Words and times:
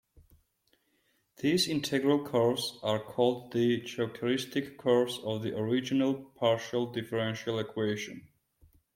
These 1.37 1.67
integral 1.67 2.25
curves 2.25 2.79
are 2.81 2.97
called 2.99 3.53
the 3.53 3.81
characteristic 3.81 4.75
curves 4.79 5.19
of 5.23 5.43
the 5.43 5.55
original 5.55 6.15
partial 6.39 6.91
differential 6.91 7.59
equation. 7.59 8.27